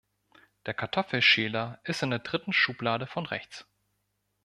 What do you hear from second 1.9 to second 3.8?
in der dritten Schublade von rechts.